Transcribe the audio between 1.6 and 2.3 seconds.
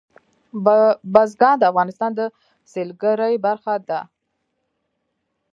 افغانستان د